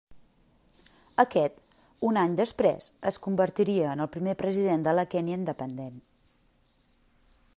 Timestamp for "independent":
5.41-6.03